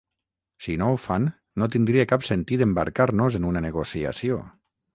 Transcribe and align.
Si 0.67 0.77
no 0.81 0.87
ho 0.93 0.95
fan, 1.01 1.27
no 1.63 1.67
tindria 1.75 2.07
cap 2.13 2.25
sentit 2.29 2.65
embarcar-nos 2.69 3.39
en 3.41 3.49
una 3.53 3.65
negociació. 3.69 4.45